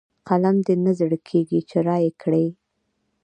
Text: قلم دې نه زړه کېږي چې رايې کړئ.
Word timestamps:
قلم 0.27 0.57
دې 0.65 0.75
نه 0.85 0.91
زړه 0.99 1.17
کېږي 1.27 1.59
چې 1.69 1.77
رايې 1.87 2.11
کړئ. 2.21 2.47